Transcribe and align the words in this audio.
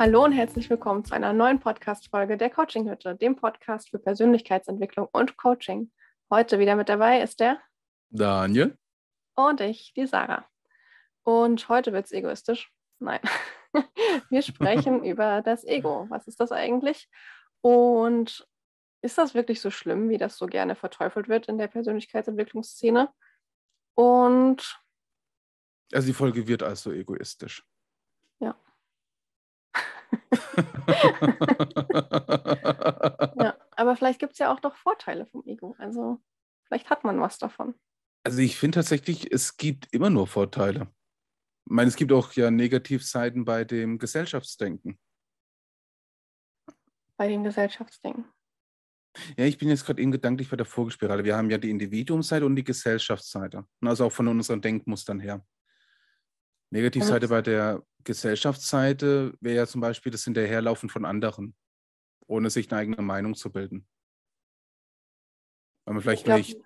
Hallo 0.00 0.24
und 0.24 0.32
herzlich 0.32 0.70
willkommen 0.70 1.04
zu 1.04 1.12
einer 1.12 1.34
neuen 1.34 1.60
Podcast-Folge 1.60 2.38
der 2.38 2.48
Coaching 2.48 2.88
Hütte, 2.88 3.14
dem 3.16 3.36
Podcast 3.36 3.90
für 3.90 3.98
Persönlichkeitsentwicklung 3.98 5.06
und 5.12 5.36
Coaching. 5.36 5.92
Heute 6.30 6.58
wieder 6.58 6.74
mit 6.74 6.88
dabei 6.88 7.20
ist 7.20 7.38
der 7.38 7.60
Daniel 8.08 8.78
und 9.34 9.60
ich, 9.60 9.92
die 9.94 10.06
Sarah. 10.06 10.46
Und 11.22 11.68
heute 11.68 11.92
wird 11.92 12.06
es 12.06 12.12
egoistisch. 12.12 12.72
Nein, 12.98 13.20
wir 14.30 14.40
sprechen 14.40 15.04
über 15.04 15.42
das 15.42 15.64
Ego. 15.64 16.06
Was 16.08 16.26
ist 16.26 16.40
das 16.40 16.50
eigentlich? 16.50 17.10
Und 17.60 18.48
ist 19.02 19.18
das 19.18 19.34
wirklich 19.34 19.60
so 19.60 19.70
schlimm, 19.70 20.08
wie 20.08 20.16
das 20.16 20.38
so 20.38 20.46
gerne 20.46 20.76
verteufelt 20.76 21.28
wird 21.28 21.46
in 21.46 21.58
der 21.58 21.68
Persönlichkeitsentwicklungsszene? 21.68 23.10
Und 23.92 24.80
also 25.92 26.06
die 26.06 26.14
Folge 26.14 26.48
wird 26.48 26.62
also 26.62 26.90
egoistisch. 26.90 27.66
Ja. 28.38 28.56
ja, 33.36 33.56
aber 33.76 33.96
vielleicht 33.96 34.20
gibt 34.20 34.32
es 34.32 34.38
ja 34.38 34.52
auch 34.52 34.62
noch 34.62 34.76
Vorteile 34.76 35.26
vom 35.26 35.44
Ego. 35.46 35.74
Also 35.78 36.20
vielleicht 36.64 36.90
hat 36.90 37.04
man 37.04 37.20
was 37.20 37.38
davon. 37.38 37.74
Also 38.24 38.40
ich 38.40 38.56
finde 38.56 38.76
tatsächlich, 38.76 39.32
es 39.32 39.56
gibt 39.56 39.92
immer 39.92 40.10
nur 40.10 40.26
Vorteile. 40.26 40.92
Ich 41.66 41.72
meine, 41.72 41.88
es 41.88 41.96
gibt 41.96 42.12
auch 42.12 42.32
ja 42.32 42.50
Negativseiten 42.50 43.44
bei 43.44 43.64
dem 43.64 43.98
Gesellschaftsdenken. 43.98 44.98
Bei 47.16 47.28
dem 47.28 47.44
Gesellschaftsdenken. 47.44 48.24
Ja, 49.36 49.44
ich 49.44 49.58
bin 49.58 49.68
jetzt 49.68 49.84
gerade 49.84 50.00
eben 50.00 50.12
gedanklich 50.12 50.48
bei 50.48 50.56
der 50.56 50.66
Vorgespirale. 50.66 51.24
Wir 51.24 51.36
haben 51.36 51.50
ja 51.50 51.58
die 51.58 51.70
Individuumseite 51.70 52.46
und 52.46 52.56
die 52.56 52.64
Gesellschaftsseite. 52.64 53.66
Also 53.80 54.06
auch 54.06 54.12
von 54.12 54.28
unseren 54.28 54.60
Denkmustern 54.60 55.20
her. 55.20 55.44
Negativseite 56.70 57.28
bei 57.28 57.42
der 57.42 57.82
Gesellschaftsseite 58.04 59.36
wäre 59.40 59.56
ja 59.56 59.66
zum 59.66 59.80
Beispiel 59.80 60.12
das 60.12 60.24
Hinterherlaufen 60.24 60.88
von 60.88 61.04
anderen, 61.04 61.54
ohne 62.26 62.50
sich 62.50 62.70
eine 62.70 62.80
eigene 62.80 63.02
Meinung 63.02 63.34
zu 63.34 63.50
bilden. 63.50 63.86
Weil 65.84 65.94
man 65.94 66.02
vielleicht 66.02 66.24
glaub, 66.24 66.38
nicht 66.38 66.58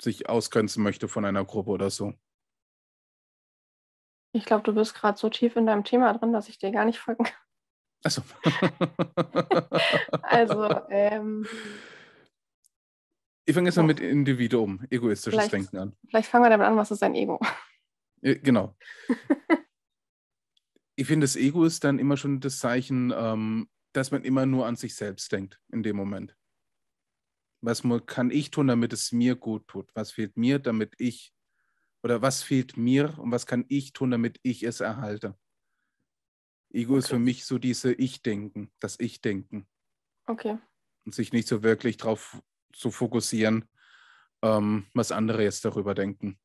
sich 0.00 0.28
ausgrenzen 0.28 0.82
möchte 0.82 1.08
von 1.08 1.24
einer 1.24 1.44
Gruppe 1.44 1.70
oder 1.70 1.90
so. 1.90 2.14
Ich 4.32 4.44
glaube, 4.44 4.64
du 4.64 4.74
bist 4.74 4.94
gerade 4.94 5.18
so 5.18 5.30
tief 5.30 5.56
in 5.56 5.66
deinem 5.66 5.84
Thema 5.84 6.12
drin, 6.12 6.32
dass 6.32 6.48
ich 6.48 6.58
dir 6.58 6.70
gar 6.70 6.84
nicht 6.84 6.98
folgen 6.98 7.24
kann. 7.24 7.38
Achso. 8.04 8.22
also, 10.22 10.80
ähm, 10.90 11.46
ich 13.46 13.54
fange 13.54 13.68
jetzt 13.68 13.76
mal 13.76 13.84
mit 13.84 14.00
Individuum, 14.00 14.84
egoistisches 14.90 15.48
Denken 15.48 15.78
an. 15.78 15.96
Vielleicht 16.08 16.28
fangen 16.28 16.44
wir 16.44 16.50
damit 16.50 16.66
an, 16.66 16.76
was 16.76 16.90
ist 16.90 17.02
ein 17.02 17.14
Ego? 17.14 17.40
Genau. 18.20 18.76
ich 20.96 21.06
finde, 21.06 21.24
das 21.24 21.36
Ego 21.36 21.64
ist 21.64 21.84
dann 21.84 21.98
immer 21.98 22.16
schon 22.16 22.40
das 22.40 22.58
Zeichen, 22.58 23.12
ähm, 23.14 23.68
dass 23.92 24.10
man 24.10 24.24
immer 24.24 24.46
nur 24.46 24.66
an 24.66 24.76
sich 24.76 24.94
selbst 24.94 25.30
denkt 25.30 25.60
in 25.70 25.82
dem 25.82 25.96
Moment. 25.96 26.36
Was 27.60 27.82
kann 28.06 28.30
ich 28.30 28.50
tun, 28.50 28.68
damit 28.68 28.92
es 28.92 29.12
mir 29.12 29.36
gut 29.36 29.68
tut? 29.68 29.90
Was 29.94 30.12
fehlt 30.12 30.36
mir, 30.36 30.58
damit 30.58 30.94
ich, 30.98 31.34
oder 32.02 32.22
was 32.22 32.42
fehlt 32.42 32.76
mir 32.76 33.18
und 33.18 33.30
was 33.30 33.46
kann 33.46 33.64
ich 33.68 33.92
tun, 33.92 34.10
damit 34.10 34.38
ich 34.42 34.62
es 34.62 34.80
erhalte? 34.80 35.38
Ego 36.72 36.92
okay. 36.92 36.98
ist 36.98 37.08
für 37.08 37.18
mich 37.18 37.44
so 37.44 37.58
diese 37.58 37.92
Ich-Denken, 37.92 38.70
das 38.80 38.98
Ich-Denken. 38.98 39.66
Okay. 40.26 40.58
Und 41.04 41.14
sich 41.14 41.32
nicht 41.32 41.48
so 41.48 41.62
wirklich 41.62 41.96
darauf 41.96 42.42
zu 42.72 42.90
fokussieren, 42.90 43.68
ähm, 44.42 44.86
was 44.92 45.12
andere 45.12 45.42
jetzt 45.42 45.64
darüber 45.64 45.94
denken. 45.94 46.38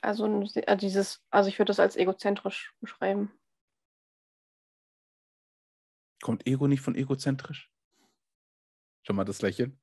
Also 0.00 0.42
äh, 0.54 0.76
dieses, 0.76 1.22
also 1.30 1.48
ich 1.48 1.58
würde 1.58 1.70
das 1.70 1.80
als 1.80 1.96
egozentrisch 1.96 2.74
beschreiben. 2.80 3.30
Kommt 6.22 6.46
Ego 6.46 6.66
nicht 6.66 6.82
von 6.82 6.94
egozentrisch? 6.94 7.70
Schon 9.02 9.16
mal 9.16 9.24
das 9.24 9.42
Lächeln? 9.42 9.80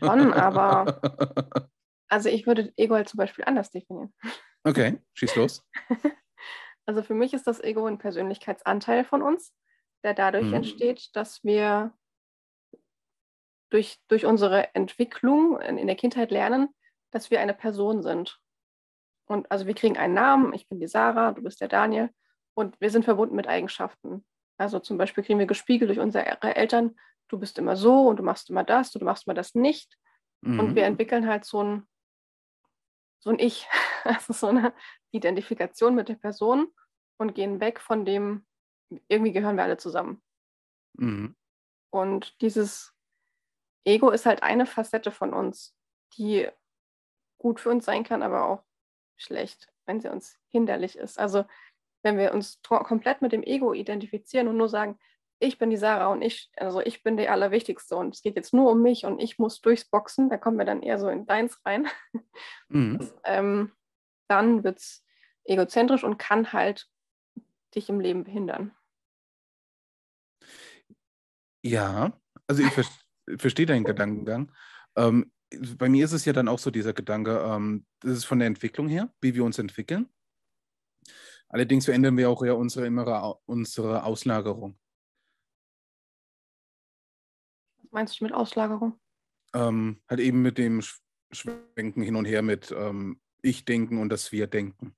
Schon, 0.00 0.32
aber 0.34 1.00
also 2.08 2.28
ich 2.28 2.46
würde 2.46 2.72
Ego 2.76 2.94
halt 2.94 3.08
zum 3.08 3.18
Beispiel 3.18 3.44
anders 3.44 3.70
definieren. 3.70 4.12
Okay, 4.64 5.00
schieß 5.14 5.36
los. 5.36 5.64
Also 6.84 7.02
für 7.02 7.14
mich 7.14 7.32
ist 7.32 7.46
das 7.46 7.60
Ego 7.60 7.86
ein 7.86 7.98
Persönlichkeitsanteil 7.98 9.04
von 9.04 9.22
uns, 9.22 9.54
der 10.02 10.14
dadurch 10.14 10.46
mhm. 10.46 10.54
entsteht, 10.54 11.14
dass 11.14 11.44
wir 11.44 11.96
durch, 13.70 13.98
durch 14.08 14.26
unsere 14.26 14.74
Entwicklung 14.74 15.60
in, 15.60 15.78
in 15.78 15.86
der 15.86 15.96
Kindheit 15.96 16.30
lernen, 16.30 16.68
dass 17.10 17.30
wir 17.30 17.40
eine 17.40 17.54
Person 17.54 18.02
sind. 18.02 18.40
Und 19.26 19.50
also 19.50 19.66
wir 19.66 19.74
kriegen 19.74 19.96
einen 19.96 20.14
Namen, 20.14 20.52
ich 20.52 20.68
bin 20.68 20.80
die 20.80 20.88
Sarah, 20.88 21.32
du 21.32 21.42
bist 21.42 21.60
der 21.60 21.68
Daniel 21.68 22.10
und 22.54 22.78
wir 22.80 22.90
sind 22.90 23.04
verbunden 23.04 23.36
mit 23.36 23.46
Eigenschaften. 23.46 24.26
Also 24.58 24.78
zum 24.78 24.98
Beispiel 24.98 25.24
kriegen 25.24 25.38
wir 25.38 25.46
gespiegelt 25.46 25.88
durch 25.88 25.98
unsere 25.98 26.24
Eltern, 26.42 26.96
du 27.28 27.38
bist 27.38 27.58
immer 27.58 27.76
so 27.76 28.08
und 28.08 28.18
du 28.18 28.22
machst 28.22 28.50
immer 28.50 28.64
das, 28.64 28.90
du 28.90 29.04
machst 29.04 29.26
immer 29.26 29.34
das 29.34 29.54
nicht. 29.54 29.98
Mhm. 30.42 30.60
Und 30.60 30.74
wir 30.74 30.84
entwickeln 30.84 31.26
halt 31.26 31.44
so 31.44 31.62
ein, 31.62 31.86
so 33.20 33.30
ein 33.30 33.38
Ich, 33.38 33.68
also 34.04 34.32
so 34.32 34.48
eine 34.48 34.72
Identifikation 35.10 35.94
mit 35.94 36.08
der 36.08 36.16
Person 36.16 36.68
und 37.18 37.34
gehen 37.34 37.60
weg 37.60 37.80
von 37.80 38.04
dem, 38.04 38.46
irgendwie 39.08 39.32
gehören 39.32 39.56
wir 39.56 39.62
alle 39.62 39.78
zusammen. 39.78 40.22
Mhm. 40.94 41.34
Und 41.90 42.40
dieses 42.40 42.94
Ego 43.84 44.10
ist 44.10 44.26
halt 44.26 44.42
eine 44.42 44.66
Facette 44.66 45.10
von 45.10 45.32
uns, 45.32 45.74
die 46.16 46.48
gut 47.38 47.60
für 47.60 47.70
uns 47.70 47.84
sein 47.84 48.04
kann, 48.04 48.22
aber 48.22 48.46
auch 48.46 48.64
schlecht, 49.16 49.72
wenn 49.86 50.00
sie 50.00 50.10
uns 50.10 50.38
hinderlich 50.48 50.96
ist. 50.96 51.18
Also 51.18 51.44
wenn 52.02 52.18
wir 52.18 52.32
uns 52.34 52.60
komplett 52.62 53.22
mit 53.22 53.32
dem 53.32 53.42
Ego 53.42 53.72
identifizieren 53.72 54.48
und 54.48 54.56
nur 54.56 54.68
sagen, 54.68 54.98
ich 55.38 55.58
bin 55.58 55.70
die 55.70 55.76
Sarah 55.76 56.06
und 56.06 56.22
ich, 56.22 56.50
also 56.56 56.80
ich 56.80 57.02
bin 57.02 57.16
der 57.16 57.32
Allerwichtigste 57.32 57.96
und 57.96 58.14
es 58.14 58.22
geht 58.22 58.36
jetzt 58.36 58.54
nur 58.54 58.70
um 58.70 58.80
mich 58.80 59.04
und 59.04 59.20
ich 59.20 59.38
muss 59.38 59.60
durchs 59.60 59.84
Boxen, 59.84 60.30
da 60.30 60.36
kommen 60.36 60.56
wir 60.56 60.64
dann 60.64 60.82
eher 60.82 60.98
so 60.98 61.08
in 61.08 61.26
deins 61.26 61.58
rein. 61.64 61.88
Mhm. 62.68 62.98
Das, 62.98 63.14
ähm, 63.24 63.72
dann 64.28 64.64
wird 64.64 64.78
es 64.78 65.04
egozentrisch 65.44 66.04
und 66.04 66.16
kann 66.16 66.54
halt 66.54 66.88
dich 67.74 67.90
im 67.90 68.00
Leben 68.00 68.24
behindern. 68.24 68.74
Ja, 71.62 72.18
also 72.46 72.62
ich 72.62 72.70
ver 72.70 72.84
verstehe 73.38 73.66
deinen 73.66 73.84
Gedankengang. 73.84 74.52
Ähm, 74.96 75.32
bei 75.76 75.88
mir 75.88 76.04
ist 76.04 76.12
es 76.12 76.24
ja 76.24 76.32
dann 76.32 76.48
auch 76.48 76.58
so 76.58 76.70
dieser 76.70 76.92
Gedanke, 76.92 77.38
ähm, 77.44 77.84
das 78.00 78.12
ist 78.12 78.24
von 78.24 78.38
der 78.38 78.48
Entwicklung 78.48 78.88
her, 78.88 79.12
wie 79.20 79.34
wir 79.34 79.44
uns 79.44 79.58
entwickeln. 79.58 80.08
Allerdings 81.52 81.84
verändern 81.84 82.16
wir 82.16 82.30
auch 82.30 82.42
ja 82.42 82.54
unsere 82.54 82.86
innere 82.86 83.38
unsere 83.44 84.04
Auslagerung. 84.04 84.78
Was 87.76 87.92
meinst 87.92 88.20
du 88.20 88.24
mit 88.24 88.32
Auslagerung? 88.32 88.98
Ähm, 89.54 90.00
halt 90.08 90.20
eben 90.20 90.40
mit 90.40 90.56
dem 90.56 90.82
Schwenken 91.30 92.02
hin 92.02 92.16
und 92.16 92.24
her 92.24 92.40
mit 92.40 92.72
ähm, 92.72 93.20
Ich-Denken 93.42 93.98
und 93.98 94.08
das 94.08 94.32
Wir-Denken. 94.32 94.96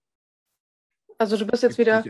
Also 1.18 1.36
du 1.36 1.44
bist 1.44 1.64
jetzt 1.64 1.78
wieder 1.78 2.04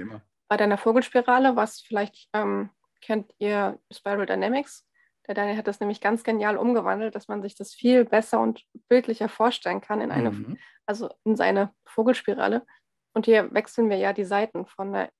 bei 0.48 0.58
deiner 0.58 0.76
Vogelspirale, 0.76 1.56
was 1.56 1.80
vielleicht 1.80 2.28
ähm, 2.34 2.68
kennt 3.00 3.32
ihr 3.38 3.78
Spiral 3.90 4.26
Dynamics. 4.26 4.86
Der 5.26 5.34
Daniel 5.34 5.56
hat 5.56 5.68
das 5.68 5.80
nämlich 5.80 6.02
ganz 6.02 6.22
genial 6.22 6.58
umgewandelt, 6.58 7.14
dass 7.14 7.28
man 7.28 7.40
sich 7.40 7.54
das 7.54 7.72
viel 7.72 8.04
besser 8.04 8.40
und 8.40 8.62
bildlicher 8.88 9.30
vorstellen 9.30 9.80
kann 9.80 10.02
in 10.02 10.10
eine, 10.10 10.32
mhm. 10.32 10.58
also 10.84 11.08
in 11.24 11.34
seine 11.34 11.74
Vogelspirale. 11.86 12.66
Und 13.14 13.26
hier 13.26 13.52
wechseln 13.54 13.88
wir 13.88 13.96
ja 13.96 14.12
die 14.12 14.24
Seiten 14.24 14.66
von 14.66 14.92
der, 14.92 15.10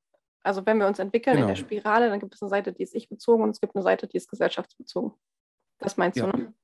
also 0.43 0.66
wenn 0.66 0.78
wir 0.78 0.87
uns 0.87 0.99
entwickeln 0.99 1.37
genau. 1.37 1.49
in 1.49 1.55
der 1.55 1.56
genau. 1.56 1.66
Spirale, 1.66 2.09
dann 2.10 2.21
gibt 2.21 2.34
es 2.34 2.43
eine 2.43 2.50
Seite, 2.50 2.72
die 2.72 2.82
ist 2.82 2.94
ich-bezogen 2.94 3.43
und 3.43 3.50
es 3.50 3.60
gibt 3.60 3.75
eine 3.75 3.82
Seite, 3.82 4.06
die 4.06 4.16
ist 4.16 4.28
gesellschaftsbezogen. 4.28 5.12
Das 5.79 5.96
meinst 5.96 6.19
ja. 6.19 6.31
du, 6.31 6.37
ne? 6.37 6.55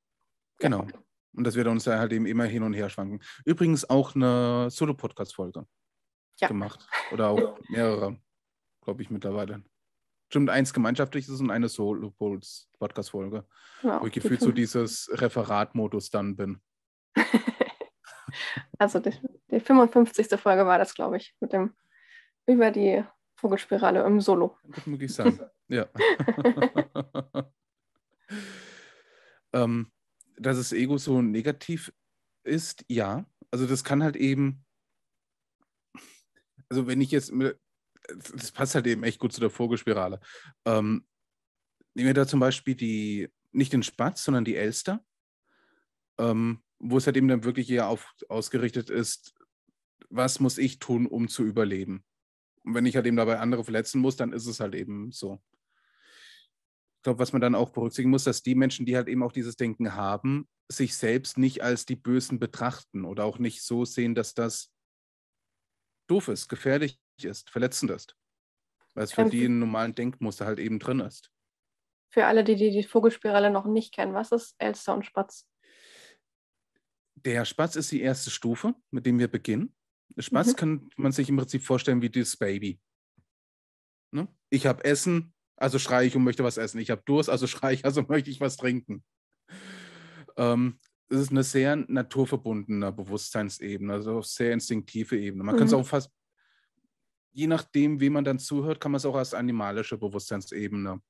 Genau. 0.59 0.87
Und 1.33 1.45
das 1.45 1.55
wird 1.55 1.69
uns 1.69 1.85
ja 1.85 1.99
halt 1.99 2.13
eben 2.13 2.27
immer 2.27 2.45
hin 2.45 2.63
und 2.63 2.75
her 2.75 2.91
schwanken. 2.91 3.21
Übrigens 3.45 3.89
auch 3.89 4.15
eine 4.15 4.69
Solo-Podcast-Folge 4.71 5.67
ja. 6.41 6.49
gemacht. 6.49 6.87
Oder 7.13 7.29
auch 7.29 7.59
mehrere, 7.69 8.19
glaube 8.83 9.03
ich, 9.03 9.11
mittlerweile 9.11 9.63
stimmt 10.31 10.51
eins 10.51 10.73
gemeinschaftliches 10.73 11.41
und 11.41 11.51
eine 11.51 11.69
Solo-Podcast-Folge. 11.69 13.45
Ja, 13.83 14.01
wo 14.01 14.07
ich 14.07 14.13
gefühlt 14.13 14.41
so 14.41 14.53
dieses 14.53 15.11
Referatmodus 15.13 16.11
dann 16.11 16.37
bin. 16.37 16.61
also 18.79 18.99
die, 18.99 19.13
die 19.51 19.61
55. 19.61 20.29
Folge 20.39 20.67
war 20.67 20.79
das, 20.79 20.95
glaube 20.95 21.17
ich, 21.17 21.35
mit 21.41 21.53
dem 21.53 21.75
über 22.47 22.71
die 22.71 23.05
Vogelspirale 23.37 24.05
im 24.05 24.21
Solo. 24.21 24.57
Das 24.65 24.87
muss 24.87 25.01
ich 25.01 25.13
sagen, 25.13 25.41
ja. 25.69 25.89
ähm, 29.53 29.91
dass 30.37 30.57
das 30.57 30.73
Ego 30.73 30.99
so 30.99 31.23
negativ 31.23 31.93
ist, 32.45 32.85
ja. 32.89 33.25
Also 33.51 33.67
das 33.67 33.85
kann 33.85 34.03
halt 34.03 34.17
eben, 34.17 34.65
also 36.69 36.87
wenn 36.87 37.01
ich 37.01 37.11
jetzt 37.11 37.33
das 38.17 38.53
passt 38.53 38.75
halt 38.75 38.87
eben 38.87 39.05
echt 39.05 39.19
gut 39.19 39.33
zu 39.33 39.41
der 39.41 39.51
Vogelspirale. 39.51 40.21
Ähm, 40.65 41.07
nehmen 41.95 42.09
wir 42.09 42.15
da 42.15 42.27
zum 42.27 42.41
Beispiel 42.41 42.75
die, 42.75 43.29
nicht 43.53 43.73
den 43.73 43.83
Spatz, 43.83 44.25
sondern 44.25 44.45
die 44.45 44.57
Elster, 44.57 45.05
ähm, 46.19 46.63
wo 46.81 46.97
es 46.97 47.07
halt 47.07 47.17
eben 47.17 47.29
dann 47.29 47.45
wirklich 47.45 47.71
eher 47.71 47.89
auf, 47.89 48.15
ausgerichtet 48.29 48.91
ist, 48.91 49.35
was 50.09 50.41
muss 50.41 50.59
ich 50.59 50.79
tun, 50.79 51.07
um 51.07 51.29
zu 51.29 51.45
überleben. 51.45 52.05
Und 52.65 52.75
wenn 52.75 52.87
ich 52.87 52.97
halt 52.97 53.07
eben 53.07 53.17
dabei 53.17 53.39
andere 53.39 53.65
verletzen 53.65 54.01
muss, 54.01 54.17
dann 54.17 54.33
ist 54.33 54.47
es 54.47 54.61
halt 54.61 54.75
eben 54.75 55.13
so. 55.13 55.41
ich 56.97 57.03
glaube, 57.03 57.19
was 57.19 57.33
man 57.33 57.41
dann 57.41 57.55
auch 57.55 57.71
berücksichtigen 57.71 58.11
muss, 58.11 58.25
dass 58.25 58.43
die 58.43 58.55
Menschen, 58.55 58.87
die 58.87 58.97
halt 58.97 59.09
eben 59.09 59.23
auch 59.23 59.33
dieses 59.33 59.57
Denken 59.57 59.95
haben, 59.95 60.49
sich 60.69 60.97
selbst 60.97 61.39
nicht 61.39 61.63
als 61.63 61.85
die 61.85 61.97
Bösen 61.97 62.39
betrachten 62.39 63.05
oder 63.05 63.25
auch 63.25 63.39
nicht 63.39 63.63
so 63.63 63.85
sehen, 63.85 64.15
dass 64.15 64.35
das 64.35 64.73
doof 66.07 66.29
ist, 66.29 66.49
gefährlich 66.49 66.99
ist, 67.23 67.51
verletzend 67.51 67.91
ist. 67.91 68.17
Weil 68.95 69.05
es 69.05 69.13
für 69.13 69.25
die 69.27 69.45
ein 69.45 69.59
normalen 69.59 69.95
Denkmuster 69.95 70.47
halt 70.47 70.59
eben 70.59 70.79
drin 70.79 71.01
ist. 71.01 71.31
Für 72.13 72.27
alle, 72.27 72.43
die 72.43 72.57
die, 72.57 72.71
die 72.71 72.83
Vogelspirale 72.83 73.51
noch 73.51 73.67
nicht 73.67 73.95
kennen, 73.95 74.15
was 74.15 74.33
ist 74.33 74.57
Elster 74.59 74.95
und 74.95 75.07
Spatz? 75.07 75.47
Der 77.25 77.45
Spatz 77.45 77.77
ist 77.77 77.93
die 77.93 78.01
erste 78.01 78.31
Stufe, 78.31 78.75
mit 78.91 79.07
dem 79.07 79.19
wir 79.19 79.29
beginnen. 79.29 79.75
Spatz 80.19 80.49
mhm. 80.49 80.57
kann 80.57 80.91
man 80.97 81.13
sich 81.13 81.29
im 81.29 81.37
Prinzip 81.37 81.63
vorstellen 81.63 82.03
wie 82.03 82.11
das 82.11 82.37
Baby. 82.37 82.81
Ne? 84.13 84.29
Ich 84.51 84.67
habe 84.67 84.85
Essen, 84.85 85.33
also 85.57 85.79
schreie 85.79 86.07
ich 86.07 86.17
und 86.17 86.25
möchte 86.25 86.45
was 86.45 86.57
essen. 86.57 86.79
Ich 86.79 86.91
habe 86.91 87.03
Durst, 87.05 87.31
also 87.31 87.47
schreie 87.47 87.75
ich, 87.75 87.85
also 87.85 88.03
möchte 88.03 88.31
ich 88.31 88.41
was 88.41 88.57
trinken. 88.57 89.05
Ähm, 90.37 90.79
es 91.09 91.21
ist 91.21 91.31
eine 91.31 91.43
sehr 91.43 91.77
naturverbundene 91.77 92.93
Bewusstseinsebene, 92.93 93.93
also 93.93 94.23
sehr 94.23 94.53
instinktive 94.53 95.19
Ebene. 95.19 95.43
Man 95.43 95.55
mhm. 95.55 95.59
kann 95.59 95.67
es 95.67 95.75
auch 95.75 95.87
fast, 95.87 96.11
je 97.33 97.47
nachdem, 97.47 98.01
wie 98.01 98.11
man 98.11 98.25
dann 98.25 98.39
zuhört, 98.39 98.81
kann 98.81 98.93
man 98.93 98.99
es 98.99 99.07
auch 99.07 99.17
als 99.17 99.35
animalische 99.35 99.99
Bewusstseinsebene 99.99 101.01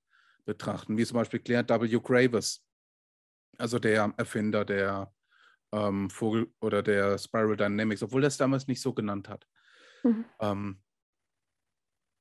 betrachten, 0.44 0.96
wie 0.96 1.04
zum 1.04 1.16
Beispiel 1.16 1.40
Claire 1.40 1.68
W. 1.68 2.00
Graves, 2.02 2.64
also 3.58 3.78
der 3.78 4.12
Erfinder 4.16 4.64
der 4.64 5.12
ähm, 5.72 6.10
Vogel 6.10 6.52
oder 6.60 6.82
der 6.82 7.18
Spiral 7.18 7.56
Dynamics, 7.56 8.02
obwohl 8.02 8.24
er 8.24 8.28
es 8.28 8.36
damals 8.36 8.66
nicht 8.66 8.80
so 8.80 8.92
genannt 8.92 9.28
hat. 9.28 9.46
Mhm. 10.02 10.24
Ähm, 10.40 10.82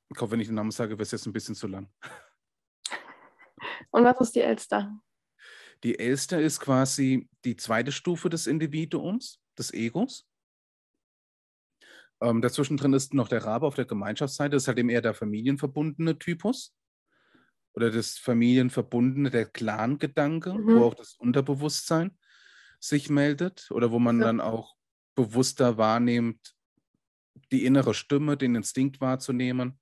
ich 0.10 0.18
glaube, 0.18 0.32
wenn 0.32 0.40
ich 0.40 0.48
den 0.48 0.56
Namen 0.56 0.72
sage, 0.72 0.94
wäre 0.94 1.04
es 1.04 1.12
jetzt 1.12 1.26
ein 1.26 1.34
bisschen 1.34 1.56
zu 1.56 1.68
lang. 1.68 1.92
Und 3.92 4.04
was 4.04 4.20
ist 4.20 4.36
die 4.36 4.42
Elster? 4.42 5.00
Die 5.84 5.98
Elster 5.98 6.42
ist 6.42 6.60
quasi 6.60 7.30
die 7.46 7.56
zweite 7.56 7.92
Stufe 7.92 8.30
des 8.30 8.48
Individuums, 8.48 9.42
des 9.58 9.74
Egos. 9.74 10.28
Ähm, 12.22 12.42
dazwischen 12.42 12.76
drin 12.76 12.94
ist 12.94 13.14
noch 13.14 13.30
der 13.30 13.46
Rabe 13.46 13.66
auf 13.66 13.76
der 13.76 13.86
Gemeinschaftsseite, 13.86 14.52
das 14.52 14.64
ist 14.64 14.68
halt 14.68 14.78
eben 14.78 14.90
eher 14.90 15.02
der 15.02 15.14
familienverbundene 15.14 16.20
Typus. 16.20 16.76
Oder 17.74 17.92
das 17.92 18.18
familienverbundene, 18.18 19.30
der 19.30 19.46
Clan-Gedanke, 19.46 20.54
mhm. 20.54 20.76
wo 20.76 20.86
auch 20.86 20.96
das 20.96 21.14
Unterbewusstsein 21.14 22.18
sich 22.80 23.10
meldet. 23.10 23.70
Oder 23.72 23.92
wo 23.92 24.00
man 24.00 24.20
ja. 24.20 24.26
dann 24.26 24.42
auch 24.42 24.76
bewusster 25.16 25.78
wahrnimmt, 25.78 26.56
die 27.52 27.66
innere 27.66 27.94
Stimme, 27.94 28.38
den 28.38 28.56
Instinkt 28.56 29.02
wahrzunehmen 29.02 29.80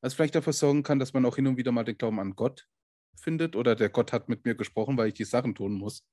was 0.00 0.14
vielleicht 0.14 0.34
dafür 0.34 0.52
sorgen 0.52 0.82
kann, 0.82 0.98
dass 0.98 1.12
man 1.12 1.24
auch 1.26 1.36
hin 1.36 1.46
und 1.46 1.56
wieder 1.56 1.72
mal 1.72 1.84
den 1.84 1.98
Glauben 1.98 2.20
an 2.20 2.34
Gott 2.34 2.66
findet 3.16 3.54
oder 3.56 3.74
der 3.74 3.90
Gott 3.90 4.12
hat 4.12 4.28
mit 4.28 4.44
mir 4.44 4.54
gesprochen, 4.54 4.96
weil 4.96 5.08
ich 5.08 5.14
die 5.14 5.24
Sachen 5.24 5.54
tun 5.54 5.74
muss. 5.74 6.06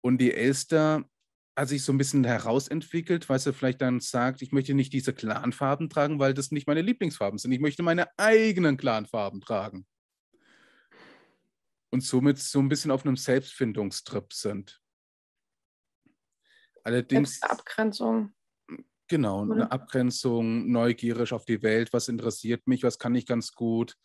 Und 0.00 0.18
die 0.18 0.32
Elster 0.32 1.04
hat 1.56 1.68
sich 1.68 1.84
so 1.84 1.92
ein 1.92 1.98
bisschen 1.98 2.24
herausentwickelt, 2.24 3.28
weil 3.28 3.38
sie 3.38 3.52
vielleicht 3.52 3.82
dann 3.82 4.00
sagt, 4.00 4.42
ich 4.42 4.52
möchte 4.52 4.74
nicht 4.74 4.92
diese 4.92 5.12
Clanfarben 5.12 5.90
tragen, 5.90 6.18
weil 6.18 6.34
das 6.34 6.50
nicht 6.50 6.66
meine 6.66 6.82
Lieblingsfarben 6.82 7.38
sind. 7.38 7.52
Ich 7.52 7.60
möchte 7.60 7.82
meine 7.82 8.06
eigenen 8.18 8.76
Clanfarben 8.76 9.40
tragen. 9.40 9.86
Und 11.90 12.02
somit 12.02 12.38
so 12.38 12.58
ein 12.58 12.70
bisschen 12.70 12.90
auf 12.90 13.04
einem 13.04 13.16
Selbstfindungstrip 13.16 14.32
sind. 14.32 14.81
Allerdings. 16.84 17.42
Abgrenzung. 17.42 18.32
Genau, 19.08 19.42
eine 19.42 19.70
Abgrenzung, 19.70 20.70
neugierig 20.70 21.32
auf 21.32 21.44
die 21.44 21.62
Welt, 21.62 21.92
was 21.92 22.08
interessiert 22.08 22.66
mich, 22.66 22.82
was 22.82 22.98
kann 22.98 23.14
ich 23.14 23.26
ganz 23.26 23.52
gut, 23.52 23.96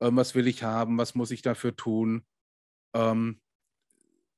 ähm, 0.00 0.16
was 0.16 0.34
will 0.34 0.48
ich 0.48 0.64
haben, 0.64 0.98
was 0.98 1.14
muss 1.14 1.30
ich 1.30 1.42
dafür 1.42 1.76
tun. 1.76 2.26
Ähm, 2.92 3.40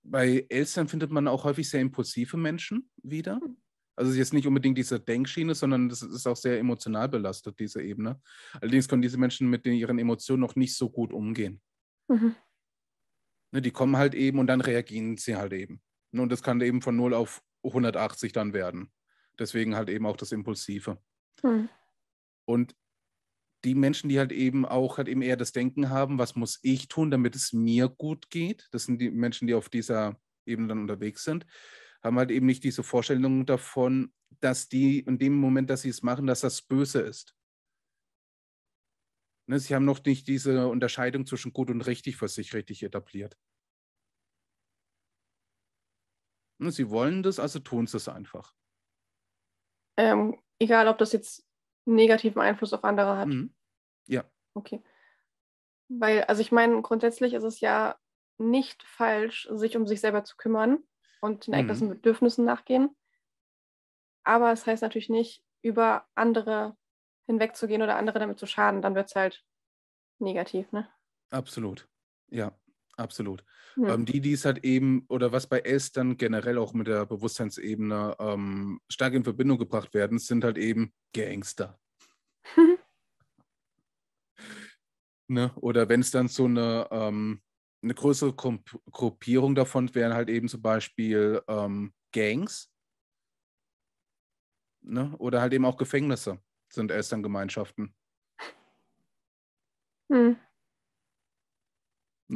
bei 0.02 0.44
Elstern 0.48 0.88
findet 0.88 1.10
man 1.10 1.26
auch 1.26 1.44
häufig 1.44 1.70
sehr 1.70 1.80
impulsive 1.80 2.36
Menschen 2.36 2.90
wieder. 3.02 3.40
Hm. 3.40 3.56
Also 3.96 4.12
jetzt 4.12 4.32
nicht 4.32 4.46
unbedingt 4.46 4.78
diese 4.78 4.98
Denkschiene, 4.98 5.54
sondern 5.54 5.88
das 5.90 6.00
ist 6.00 6.26
auch 6.26 6.36
sehr 6.36 6.58
emotional 6.58 7.08
belastet, 7.08 7.58
diese 7.58 7.82
Ebene. 7.82 8.20
Allerdings 8.60 8.88
können 8.88 9.02
diese 9.02 9.18
Menschen 9.18 9.50
mit 9.50 9.66
den, 9.66 9.74
ihren 9.74 9.98
Emotionen 9.98 10.40
noch 10.40 10.56
nicht 10.56 10.74
so 10.74 10.88
gut 10.88 11.12
umgehen. 11.12 11.60
Mhm. 12.08 12.34
Ne, 13.52 13.60
die 13.60 13.72
kommen 13.72 13.96
halt 13.98 14.14
eben 14.14 14.38
und 14.38 14.46
dann 14.46 14.62
reagieren 14.62 15.16
sie 15.18 15.36
halt 15.36 15.52
eben. 15.52 15.82
Ne, 16.12 16.22
und 16.22 16.32
das 16.32 16.42
kann 16.42 16.60
eben 16.62 16.80
von 16.80 16.96
0 16.96 17.12
auf 17.12 17.42
180 17.64 18.32
dann 18.32 18.52
werden. 18.52 18.92
Deswegen 19.38 19.76
halt 19.76 19.88
eben 19.88 20.06
auch 20.06 20.16
das 20.16 20.32
Impulsive. 20.32 20.98
Hm. 21.42 21.68
Und 22.44 22.74
die 23.64 23.74
Menschen, 23.74 24.08
die 24.08 24.18
halt 24.18 24.32
eben 24.32 24.64
auch 24.64 24.98
halt 24.98 25.08
eben 25.08 25.22
eher 25.22 25.36
das 25.36 25.52
Denken 25.52 25.90
haben, 25.90 26.18
was 26.18 26.34
muss 26.34 26.58
ich 26.62 26.88
tun, 26.88 27.10
damit 27.10 27.36
es 27.36 27.52
mir 27.52 27.88
gut 27.88 28.30
geht, 28.30 28.68
das 28.70 28.84
sind 28.84 29.00
die 29.00 29.10
Menschen, 29.10 29.46
die 29.46 29.54
auf 29.54 29.68
dieser 29.68 30.18
Ebene 30.46 30.68
dann 30.68 30.80
unterwegs 30.80 31.24
sind, 31.24 31.46
haben 32.02 32.18
halt 32.18 32.30
eben 32.30 32.46
nicht 32.46 32.64
diese 32.64 32.82
Vorstellung 32.82 33.44
davon, 33.44 34.12
dass 34.40 34.68
die 34.68 35.00
in 35.00 35.18
dem 35.18 35.36
Moment, 35.36 35.68
dass 35.68 35.82
sie 35.82 35.90
es 35.90 36.02
machen, 36.02 36.26
dass 36.26 36.40
das 36.40 36.62
böse 36.62 37.00
ist. 37.00 37.36
Ne, 39.46 39.58
sie 39.58 39.74
haben 39.74 39.84
noch 39.84 40.02
nicht 40.04 40.28
diese 40.28 40.68
Unterscheidung 40.68 41.26
zwischen 41.26 41.52
gut 41.52 41.70
und 41.70 41.82
richtig 41.82 42.16
für 42.16 42.28
sich 42.28 42.54
richtig 42.54 42.82
etabliert. 42.82 43.36
Sie 46.68 46.90
wollen 46.90 47.22
das, 47.22 47.38
also 47.38 47.58
tun 47.58 47.86
sie 47.86 47.96
es 47.96 48.08
einfach. 48.08 48.54
Ähm, 49.96 50.38
egal, 50.58 50.88
ob 50.88 50.98
das 50.98 51.12
jetzt 51.12 51.46
negativen 51.86 52.40
Einfluss 52.40 52.72
auf 52.72 52.84
andere 52.84 53.16
hat. 53.16 53.28
Mhm. 53.28 53.54
Ja. 54.06 54.24
Okay. 54.54 54.82
Weil, 55.88 56.24
also 56.24 56.42
ich 56.42 56.52
meine, 56.52 56.82
grundsätzlich 56.82 57.34
ist 57.34 57.44
es 57.44 57.60
ja 57.60 57.98
nicht 58.38 58.82
falsch, 58.82 59.48
sich 59.52 59.76
um 59.76 59.86
sich 59.86 60.00
selber 60.00 60.24
zu 60.24 60.36
kümmern 60.36 60.82
und 61.20 61.46
den 61.46 61.54
eigenen 61.54 61.84
mhm. 61.84 61.88
Bedürfnissen 61.88 62.44
nachgehen. 62.44 62.96
Aber 64.22 64.52
es 64.52 64.66
heißt 64.66 64.82
natürlich 64.82 65.08
nicht, 65.08 65.42
über 65.62 66.06
andere 66.14 66.76
hinwegzugehen 67.26 67.82
oder 67.82 67.96
andere 67.96 68.18
damit 68.18 68.38
zu 68.38 68.46
schaden. 68.46 68.82
Dann 68.82 68.94
wird 68.94 69.08
es 69.08 69.16
halt 69.16 69.44
negativ, 70.18 70.70
ne? 70.72 70.88
Absolut. 71.30 71.88
Ja. 72.28 72.52
Absolut. 73.00 73.42
Mhm. 73.76 73.88
Ähm, 73.88 74.04
die, 74.04 74.20
die 74.20 74.32
es 74.32 74.44
halt 74.44 74.62
eben, 74.62 75.06
oder 75.08 75.32
was 75.32 75.46
bei 75.46 75.60
S 75.60 75.90
dann 75.90 76.18
generell 76.18 76.58
auch 76.58 76.74
mit 76.74 76.86
der 76.86 77.06
Bewusstseinsebene 77.06 78.14
ähm, 78.18 78.80
stark 78.90 79.14
in 79.14 79.24
Verbindung 79.24 79.58
gebracht 79.58 79.94
werden, 79.94 80.18
sind 80.18 80.44
halt 80.44 80.58
eben 80.58 80.92
Gangster. 81.14 81.80
ne? 85.28 85.50
Oder 85.56 85.88
wenn 85.88 86.00
es 86.00 86.10
dann 86.10 86.28
so 86.28 86.44
eine, 86.44 86.88
ähm, 86.90 87.40
eine 87.82 87.94
größere 87.94 88.34
Gruppierung 88.34 89.54
davon 89.54 89.94
wären 89.94 90.12
halt 90.12 90.28
eben 90.28 90.48
zum 90.48 90.60
Beispiel 90.60 91.40
ähm, 91.48 91.94
Gangs. 92.12 92.70
Ne? 94.82 95.14
Oder 95.16 95.40
halt 95.40 95.54
eben 95.54 95.64
auch 95.64 95.78
Gefängnisse 95.78 96.38
sind 96.68 96.90
Elterngemeinschaften. 96.90 97.94
Hm. 100.10 100.36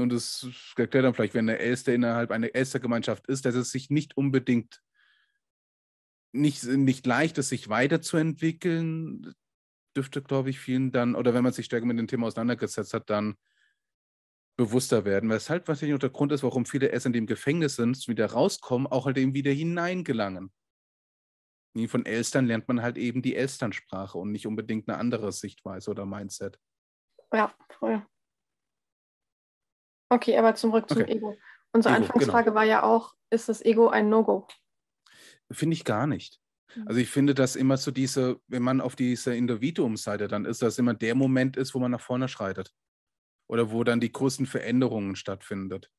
Und 0.01 0.11
das 0.11 0.47
erklärt 0.77 1.05
dann 1.05 1.15
vielleicht, 1.15 1.35
wenn 1.35 1.49
eine 1.49 1.59
Elster 1.59 1.95
innerhalb 1.95 2.31
einer 2.31 2.55
Elstergemeinschaft 2.55 3.27
ist, 3.27 3.45
dass 3.45 3.55
es 3.55 3.71
sich 3.71 3.91
nicht 3.91 4.17
unbedingt 4.17 4.83
nicht, 6.33 6.65
nicht 6.65 7.07
leicht 7.07 7.39
ist, 7.39 7.49
sich 7.49 7.69
weiterzuentwickeln, 7.69 9.35
dürfte, 9.97 10.21
glaube 10.21 10.51
ich, 10.51 10.59
vielen 10.59 10.91
dann, 10.91 11.15
oder 11.15 11.33
wenn 11.33 11.45
man 11.45 11.53
sich 11.53 11.67
stärker 11.67 11.87
mit 11.87 11.99
dem 11.99 12.09
Thema 12.09 12.27
auseinandergesetzt 12.27 12.93
hat, 12.93 13.09
dann 13.09 13.37
bewusster 14.57 15.05
werden. 15.05 15.31
Weshalb 15.31 15.69
wahrscheinlich 15.69 15.95
auch 15.95 16.01
der 16.01 16.11
Grund 16.11 16.33
ist, 16.33 16.43
warum 16.43 16.67
viele 16.67 16.91
Eltern, 16.91 17.13
die 17.13 17.19
im 17.19 17.27
Gefängnis 17.27 17.77
sind, 17.77 18.07
wieder 18.09 18.27
rauskommen, 18.27 18.87
auch 18.87 19.07
halt 19.07 19.19
eben 19.19 19.35
wieder 19.35 19.53
hineingelangen. 19.53 20.53
Von 21.89 22.07
Elstern 22.07 22.47
lernt 22.47 22.69
man 22.69 22.83
halt 22.83 22.97
eben 22.97 23.21
die 23.21 23.35
Elsternsprache 23.35 24.17
und 24.17 24.31
nicht 24.31 24.47
unbedingt 24.47 24.89
eine 24.89 24.99
andere 24.99 25.33
Sichtweise 25.33 25.91
oder 25.91 26.07
Mindset. 26.07 26.61
Ja, 27.33 27.53
voll. 27.79 28.05
Okay, 30.09 30.37
aber 30.39 30.55
zurück 30.55 30.89
zum 30.89 31.03
okay. 31.03 31.13
Ego. 31.13 31.37
Unsere 31.73 31.95
Ego, 31.95 32.05
Anfangsfrage 32.05 32.45
genau. 32.47 32.57
war 32.57 32.65
ja 32.65 32.83
auch, 32.83 33.15
ist 33.31 33.49
das 33.49 33.65
Ego 33.65 33.89
ein 33.89 34.09
No-Go? 34.09 34.47
Finde 35.51 35.75
ich 35.75 35.85
gar 35.85 36.07
nicht. 36.07 36.41
Mhm. 36.75 36.89
Also 36.89 37.01
ich 37.01 37.11
finde, 37.11 37.35
dass 37.35 37.57
immer 37.57 37.77
so 37.77 37.91
diese, 37.91 38.41
wenn 38.47 38.63
man 38.63 38.81
auf 38.81 38.97
dieser 38.97 39.35
Individuumseite 39.35 40.29
dann 40.29 40.45
ist, 40.45 40.63
dass 40.63 40.79
immer 40.79 40.95
der 40.95 41.15
Moment 41.15 41.57
ist, 41.57 41.75
wo 41.75 41.79
man 41.79 41.91
nach 41.91 42.01
vorne 42.01 42.29
schreitet. 42.29 42.73
Oder 43.47 43.71
wo 43.71 43.85
dann 43.85 44.01
die 44.01 44.13
größten 44.13 44.47
Veränderungen 44.47 45.17
stattfindet. 45.17 45.91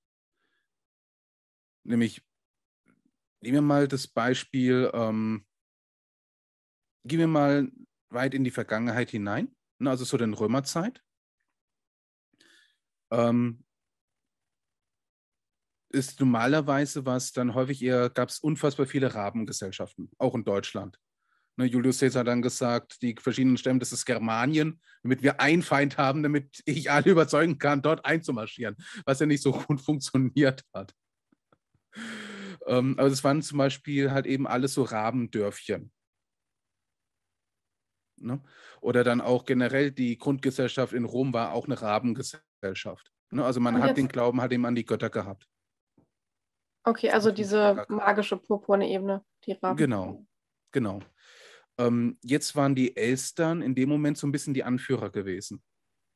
Nämlich, 1.84 2.26
nehmen 3.42 3.56
wir 3.56 3.62
mal 3.62 3.88
das 3.88 4.08
Beispiel, 4.08 4.90
ähm, 4.94 5.46
gehen 7.06 7.20
wir 7.20 7.28
mal 7.28 7.72
weit 8.10 8.34
in 8.34 8.44
die 8.44 8.52
Vergangenheit 8.52 9.12
hinein, 9.12 9.56
ne, 9.78 9.92
also 9.92 10.06
so 10.06 10.18
den 10.18 10.34
Römerzeit. 10.34 11.04
Ähm, 13.12 13.65
ist 15.96 16.20
normalerweise 16.20 17.06
was 17.06 17.32
dann 17.32 17.56
häufig 17.56 17.82
eher, 17.82 18.10
gab 18.10 18.30
es 18.30 18.40
unfassbar 18.40 18.86
viele 18.86 19.16
Rabengesellschaften, 19.16 20.12
auch 20.18 20.36
in 20.36 20.44
Deutschland. 20.44 21.00
Ne, 21.58 21.66
Julius 21.66 22.00
Caesar 22.00 22.20
hat 22.20 22.28
dann 22.28 22.42
gesagt, 22.42 23.02
die 23.02 23.16
verschiedenen 23.18 23.58
Stämme, 23.58 23.80
das 23.80 23.94
ist 23.94 24.06
Germanien, 24.06 24.82
damit 25.04 25.24
wir 25.24 25.40
einen 25.40 25.62
Feind 25.62 25.98
haben, 25.98 26.22
damit 26.22 26.62
ich 26.66 26.92
alle 26.92 27.12
überzeugen 27.12 27.58
kann, 27.58 27.82
dort 27.82 28.06
einzumarschieren, 28.06 28.76
was 29.06 29.20
ja 29.20 29.26
nicht 29.26 29.42
so 29.42 29.54
gut 29.54 29.80
funktioniert 29.82 30.64
hat. 30.74 30.94
Ähm, 32.68 32.96
aber 32.98 33.10
das 33.10 33.24
waren 33.24 33.42
zum 33.42 33.58
Beispiel 33.58 34.12
halt 34.12 34.26
eben 34.26 34.48
alles 34.48 34.74
so 34.74 34.84
Rabendörfchen. 34.84 35.92
Ne? 38.18 38.42
Oder 38.82 39.04
dann 39.04 39.22
auch 39.22 39.46
generell 39.46 39.92
die 39.92 40.18
Grundgesellschaft 40.18 40.94
in 40.94 41.06
Rom 41.06 41.34
war 41.34 41.54
auch 41.54 41.66
eine 41.66 41.82
Rabengesellschaft. 41.82 43.12
Ne? 43.32 43.46
Also 43.46 43.60
man 43.60 43.76
Und 43.76 43.84
hat 43.84 43.98
den 43.98 44.08
Glauben 44.08 44.42
halt 44.42 44.52
eben 44.52 44.66
an 44.66 44.76
die 44.76 44.86
Götter 44.86 45.10
gehabt. 45.10 45.48
Okay, 46.86 47.10
also 47.10 47.32
diese 47.32 47.86
magische 47.90 48.38
purpurne 48.38 48.88
Ebene, 48.88 49.26
die 49.44 49.54
Raben. 49.54 49.76
Genau, 49.76 50.26
genau. 50.72 51.02
Ähm, 51.78 52.18
jetzt 52.22 52.56
waren 52.56 52.76
die 52.76 52.96
Elstern 52.96 53.62
in 53.62 53.74
dem 53.74 53.90
Moment 53.90 54.18
so 54.18 54.28
ein 54.28 54.32
bisschen 54.32 54.54
die 54.54 54.64
Anführer 54.64 55.10
gewesen. 55.10 55.64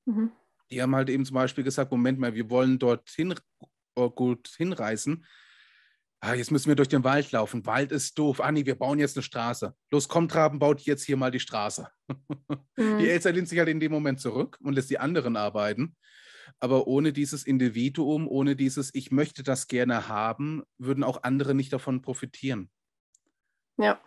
Mhm. 0.06 0.32
Die 0.72 0.82
haben 0.82 0.96
halt 0.96 1.10
eben 1.10 1.26
zum 1.26 1.34
Beispiel 1.34 1.64
gesagt, 1.64 1.92
Moment 1.92 2.20
mal, 2.20 2.36
wir 2.36 2.50
wollen 2.52 2.78
dorthin 2.78 3.34
äh, 3.96 4.10
gut 4.10 4.48
hinreisen. 4.58 5.26
Ah, 6.22 6.34
jetzt 6.34 6.52
müssen 6.52 6.68
wir 6.68 6.76
durch 6.76 6.90
den 6.90 7.04
Wald 7.04 7.32
laufen. 7.32 7.66
Wald 7.66 7.92
ist 7.92 8.20
doof. 8.20 8.42
Anni, 8.42 8.66
wir 8.66 8.76
bauen 8.76 9.00
jetzt 9.00 9.16
eine 9.16 9.24
Straße. 9.24 9.74
Los, 9.90 10.08
kommt, 10.08 10.36
Raben, 10.36 10.60
baut 10.60 10.82
jetzt 10.82 11.04
hier 11.04 11.18
mal 11.18 11.32
die 11.32 11.40
Straße. 11.40 11.90
Mhm. 12.76 13.00
Die 13.00 13.10
Elster 13.10 13.34
lehnt 13.34 13.50
sich 13.50 13.60
halt 13.60 13.68
in 13.68 13.82
dem 13.82 13.92
Moment 13.92 14.22
zurück 14.22 14.58
und 14.64 14.72
lässt 14.72 14.90
die 14.90 15.00
anderen 15.00 15.36
arbeiten. 15.36 15.98
Aber 16.60 16.88
ohne 16.88 17.14
dieses 17.14 17.44
Individuum, 17.44 18.28
ohne 18.28 18.56
dieses 18.56 18.94
Ich 18.94 19.12
möchte 19.12 19.44
das 19.44 19.68
gerne 19.68 20.08
haben, 20.08 20.64
würden 20.78 21.04
auch 21.04 21.24
andere 21.24 21.54
nicht 21.56 21.74
davon 21.74 22.02
profitieren. 22.02 22.70
Ja. 23.78 24.02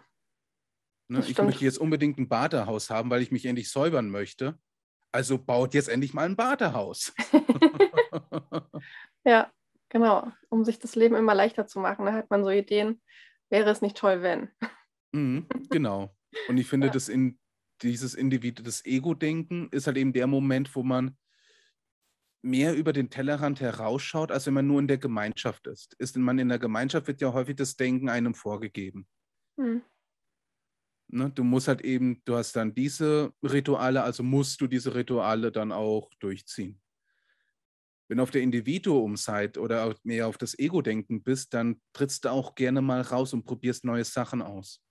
Ne? 1.08 1.24
Ich 1.26 1.38
möchte 1.38 1.64
jetzt 1.64 1.78
unbedingt 1.78 2.18
ein 2.18 2.28
Badehaus 2.28 2.90
haben, 2.90 3.10
weil 3.10 3.22
ich 3.22 3.30
mich 3.30 3.46
endlich 3.46 3.70
säubern 3.70 4.08
möchte. 4.08 4.58
Also 5.12 5.36
baut 5.36 5.74
jetzt 5.74 5.88
endlich 5.88 6.14
mal 6.14 6.24
ein 6.24 6.36
Badehaus. 6.36 7.14
ja, 9.24 9.52
genau. 9.90 10.32
Um 10.48 10.64
sich 10.64 10.78
das 10.78 10.96
Leben 10.96 11.16
immer 11.16 11.34
leichter 11.34 11.66
zu 11.66 11.80
machen, 11.80 12.06
da 12.06 12.12
hat 12.12 12.30
man 12.30 12.44
so 12.44 12.50
Ideen. 12.50 13.02
Wäre 13.50 13.68
es 13.70 13.82
nicht 13.82 13.96
toll, 13.96 14.22
wenn. 14.22 14.48
Mhm, 15.12 15.46
genau. 15.68 16.16
Und 16.48 16.56
ich 16.56 16.66
finde, 16.68 16.86
ja. 16.86 16.92
das 16.92 17.10
in, 17.10 17.38
dieses 17.82 18.14
Individuum, 18.14 18.64
das 18.64 18.84
Ego-Denken 18.84 19.68
ist 19.70 19.86
halt 19.86 19.98
eben 19.98 20.12
der 20.12 20.26
Moment, 20.26 20.74
wo 20.74 20.82
man 20.82 21.16
mehr 22.42 22.74
über 22.74 22.92
den 22.92 23.08
Tellerrand 23.08 23.60
herausschaut, 23.60 24.32
als 24.32 24.46
wenn 24.46 24.54
man 24.54 24.66
nur 24.66 24.80
in 24.80 24.88
der 24.88 24.98
Gemeinschaft 24.98 25.66
ist. 25.68 25.94
Ist 25.94 26.16
man 26.16 26.38
in 26.38 26.48
der 26.48 26.58
Gemeinschaft, 26.58 27.06
wird 27.06 27.20
ja 27.20 27.32
häufig 27.32 27.56
das 27.56 27.76
Denken 27.76 28.08
einem 28.08 28.34
vorgegeben. 28.34 29.06
Mhm. 29.56 29.82
Ne, 31.08 31.30
du 31.30 31.44
musst 31.44 31.68
halt 31.68 31.82
eben, 31.82 32.22
du 32.24 32.36
hast 32.36 32.56
dann 32.56 32.74
diese 32.74 33.32
Rituale, 33.42 34.02
also 34.02 34.22
musst 34.22 34.60
du 34.60 34.66
diese 34.66 34.94
Rituale 34.94 35.52
dann 35.52 35.70
auch 35.70 36.10
durchziehen. 36.20 36.80
Wenn 38.08 38.16
du 38.16 38.22
auf 38.22 38.30
der 38.30 38.42
Individuumseite 38.42 39.60
oder 39.60 39.94
mehr 40.02 40.26
auf 40.26 40.38
das 40.38 40.58
Ego-Denken 40.58 41.22
bist, 41.22 41.54
dann 41.54 41.80
trittst 41.92 42.24
du 42.24 42.30
auch 42.30 42.54
gerne 42.54 42.82
mal 42.82 43.02
raus 43.02 43.32
und 43.32 43.44
probierst 43.44 43.84
neue 43.84 44.04
Sachen 44.04 44.42
aus. 44.42 44.82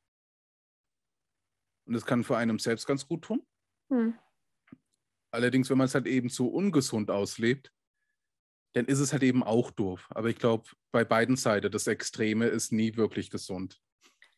Und 1.86 1.94
das 1.94 2.06
kann 2.06 2.24
für 2.24 2.38
einem 2.38 2.60
selbst 2.60 2.86
ganz 2.86 3.08
gut 3.08 3.24
tun. 3.24 3.46
Hm. 3.90 4.14
Allerdings, 5.32 5.70
wenn 5.70 5.78
man 5.78 5.86
es 5.86 5.96
halt 5.96 6.08
eben 6.08 6.30
so 6.30 6.48
ungesund 6.48 7.10
auslebt, 7.10 7.72
dann 8.74 8.86
ist 8.86 9.00
es 9.00 9.12
halt 9.12 9.24
eben 9.24 9.44
auch 9.44 9.72
doof. 9.72 10.08
Aber 10.10 10.30
ich 10.30 10.38
glaube, 10.38 10.64
bei 10.92 11.04
beiden 11.04 11.36
Seiten, 11.36 11.72
das 11.72 11.88
Extreme 11.88 12.48
ist 12.48 12.72
nie 12.72 12.96
wirklich 12.96 13.30
gesund. 13.30 13.82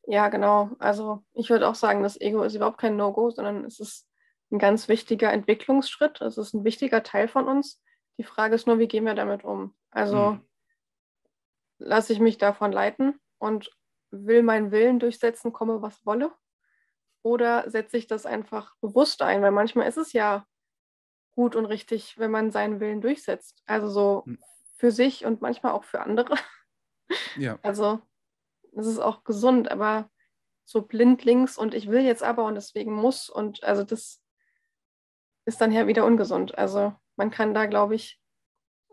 Ja, 0.05 0.29
genau. 0.29 0.71
Also 0.79 1.23
ich 1.33 1.49
würde 1.49 1.67
auch 1.67 1.75
sagen, 1.75 2.03
das 2.03 2.19
Ego 2.19 2.43
ist 2.43 2.55
überhaupt 2.55 2.79
kein 2.79 2.97
No-Go, 2.97 3.29
sondern 3.29 3.65
es 3.65 3.79
ist 3.79 4.07
ein 4.51 4.59
ganz 4.59 4.87
wichtiger 4.87 5.31
Entwicklungsschritt. 5.31 6.21
Es 6.21 6.37
ist 6.37 6.53
ein 6.53 6.63
wichtiger 6.63 7.03
Teil 7.03 7.27
von 7.27 7.47
uns. 7.47 7.81
Die 8.17 8.23
Frage 8.23 8.55
ist 8.55 8.67
nur, 8.67 8.79
wie 8.79 8.87
gehen 8.87 9.05
wir 9.05 9.15
damit 9.15 9.43
um? 9.43 9.75
Also 9.91 10.31
hm. 10.31 10.41
lasse 11.79 12.13
ich 12.13 12.19
mich 12.19 12.37
davon 12.37 12.71
leiten 12.71 13.19
und 13.39 13.71
will 14.11 14.43
meinen 14.43 14.71
Willen 14.71 14.99
durchsetzen, 14.99 15.53
komme 15.53 15.81
was 15.81 16.05
wolle? 16.05 16.31
Oder 17.23 17.69
setze 17.69 17.97
ich 17.97 18.05
das 18.05 18.25
einfach 18.25 18.75
bewusst 18.81 19.21
ein? 19.21 19.41
Weil 19.41 19.51
manchmal 19.51 19.87
ist 19.87 19.97
es 19.97 20.13
ja 20.13 20.45
gut 21.33 21.55
und 21.55 21.65
richtig, 21.65 22.17
wenn 22.17 22.31
man 22.31 22.51
seinen 22.51 22.79
Willen 22.79 23.01
durchsetzt. 23.01 23.61
Also 23.65 23.89
so 23.89 24.23
hm. 24.25 24.39
für 24.75 24.91
sich 24.91 25.25
und 25.25 25.41
manchmal 25.41 25.73
auch 25.73 25.83
für 25.83 26.01
andere. 26.01 26.35
Ja. 27.35 27.59
Also 27.63 28.01
es 28.75 28.87
ist 28.87 28.99
auch 28.99 29.23
gesund, 29.23 29.69
aber 29.69 30.09
so 30.65 30.81
blindlings 30.81 31.57
und 31.57 31.73
ich 31.73 31.89
will 31.89 32.01
jetzt 32.01 32.23
aber 32.23 32.45
und 32.45 32.55
deswegen 32.55 32.93
muss 32.93 33.29
und 33.29 33.63
also 33.63 33.83
das 33.83 34.21
ist 35.45 35.61
dann 35.61 35.71
ja 35.71 35.87
wieder 35.87 36.05
ungesund. 36.05 36.57
Also 36.57 36.95
man 37.15 37.29
kann 37.29 37.53
da, 37.53 37.65
glaube 37.65 37.95
ich, 37.95 38.19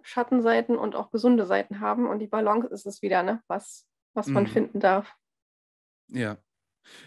Schattenseiten 0.03 0.77
und 0.77 0.95
auch 0.95 1.11
gesunde 1.11 1.47
Seiten 1.47 1.81
haben 1.81 2.09
und 2.09 2.19
die 2.19 2.27
Balance 2.27 2.69
ist 2.69 2.87
es 2.87 3.03
wieder, 3.03 3.23
ne? 3.23 3.43
was, 3.47 3.87
was 4.15 4.27
man 4.27 4.45
mhm. 4.45 4.49
finden 4.49 4.81
darf. 4.81 5.15
Ja, 6.09 6.39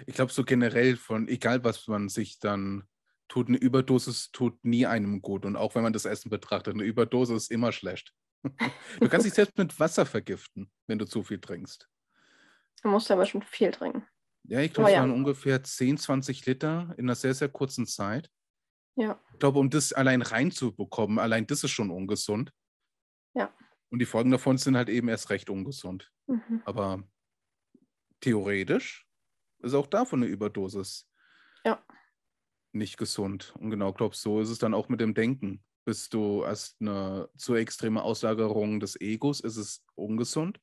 ich 0.06 0.16
glaube 0.16 0.32
so 0.32 0.44
generell 0.44 0.96
von, 0.96 1.28
egal 1.28 1.63
was 1.63 1.88
man 1.88 2.10
sich 2.10 2.40
dann 2.40 2.88
tut, 3.27 3.48
eine 3.48 3.58
Überdosis 3.58 4.32
tut 4.32 4.63
nie 4.63 4.86
einem 4.86 5.22
gut 5.22 5.46
und 5.46 5.56
auch 5.56 5.75
wenn 5.75 5.84
man 5.84 5.94
das 5.94 6.06
Essen 6.06 6.30
betrachtet, 6.30 6.74
eine 6.74 6.84
Überdosis 6.84 7.44
ist 7.44 7.51
immer 7.51 7.72
schlecht. 7.72 8.13
Du 9.00 9.10
kannst 9.10 9.25
dich 9.25 9.34
selbst 9.34 9.58
mit 9.58 9.80
Wasser 9.80 10.06
vergiften, 10.06 10.70
wenn 10.88 11.00
du 11.00 11.06
zu 11.06 11.24
viel 11.24 11.39
trinkst. 11.39 11.89
Du 12.82 12.89
musst 12.89 13.10
aber 13.10 13.25
schon 13.25 13.42
viel 13.42 13.72
trinken. 13.72 14.06
Ja, 14.44 14.60
ich 14.60 14.74
glaube, 14.74 14.89
es 14.89 14.96
ja. 14.96 15.01
waren 15.01 15.12
ungefähr 15.12 15.63
10, 15.63 15.98
20 15.98 16.46
Liter 16.46 16.94
in 16.98 17.06
einer 17.06 17.15
sehr, 17.15 17.34
sehr 17.34 17.48
kurzen 17.48 17.88
Zeit. 17.88 18.30
Ja. 18.96 19.20
Ich 19.32 19.39
glaube, 19.39 19.60
um 19.60 19.70
das 19.70 19.94
allein 19.94 20.22
reinzubekommen, 20.22 21.18
allein 21.18 21.48
das 21.48 21.63
ist 21.63 21.72
schon 21.72 21.89
ungesund. 21.89 22.51
Ja. 23.34 23.53
Und 23.89 24.00
die 24.00 24.06
Folgen 24.06 24.32
davon 24.32 24.58
sind 24.58 24.75
halt 24.75 24.89
eben 24.89 25.08
erst 25.08 25.30
recht 25.30 25.50
ungesund. 25.50 26.12
Mhm. 26.27 26.62
Aber 26.65 27.03
theoretisch 28.20 29.08
ist 29.60 29.74
auch 29.74 29.88
davon 29.88 30.22
eine 30.22 30.32
Überdosis 30.32 31.10
ja. 31.65 31.82
Nicht 32.74 32.98
gesund. 32.98 33.53
Und 33.60 33.70
genau, 33.70 33.94
glaube 33.94 34.15
so 34.15 34.42
ist 34.42 34.50
es 34.50 34.60
dann 34.60 34.74
auch 34.74 34.89
mit 34.89 35.01
dem 35.01 35.13
Denken. 35.13 35.63
Bist 35.86 36.13
du 36.13 36.44
erst 36.44 36.77
eine 36.80 37.30
zu 37.38 37.56
extreme 37.56 38.03
Auslagerung 38.03 38.80
des 38.80 39.00
Egos, 39.00 39.39
ist 39.42 39.58
es 39.58 39.84
ungesund. 39.96 40.60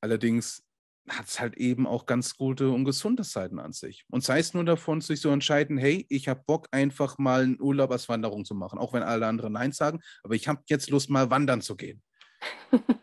Allerdings 0.00 0.64
hat 1.08 1.26
es 1.26 1.40
halt 1.40 1.56
eben 1.56 1.86
auch 1.86 2.06
ganz 2.06 2.36
gute 2.36 2.70
und 2.70 2.84
gesunde 2.84 3.24
Seiten 3.24 3.58
an 3.58 3.72
sich. 3.72 4.04
Und 4.10 4.24
sei 4.24 4.40
es 4.40 4.54
nur 4.54 4.64
davon, 4.64 5.00
sich 5.00 5.20
so 5.20 5.30
entscheiden, 5.30 5.78
hey, 5.78 6.06
ich 6.08 6.28
habe 6.28 6.42
Bock, 6.46 6.68
einfach 6.70 7.18
mal 7.18 7.42
einen 7.42 7.60
Urlaub 7.60 7.90
als 7.90 8.08
Wanderung 8.08 8.44
zu 8.44 8.54
machen, 8.54 8.78
auch 8.78 8.92
wenn 8.92 9.02
alle 9.02 9.26
anderen 9.26 9.54
Nein 9.54 9.72
sagen, 9.72 10.00
aber 10.22 10.34
ich 10.34 10.48
habe 10.48 10.62
jetzt 10.66 10.90
Lust, 10.90 11.10
mal 11.10 11.30
wandern 11.30 11.62
zu 11.62 11.76
gehen. 11.76 12.02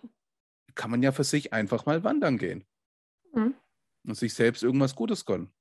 Kann 0.75 0.91
man 0.91 1.01
ja 1.01 1.11
für 1.11 1.23
sich 1.23 1.53
einfach 1.53 1.85
mal 1.85 2.03
wandern 2.03 2.37
gehen. 2.37 2.65
Mhm. 3.33 3.55
Und 4.05 4.15
sich 4.15 4.33
selbst 4.33 4.61
irgendwas 4.61 4.95
Gutes 4.95 5.25
gönnen. 5.25 5.51